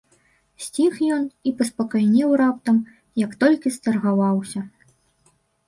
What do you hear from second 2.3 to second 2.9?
раптам,